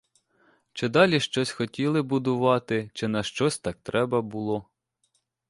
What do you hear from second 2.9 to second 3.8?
чи нащось так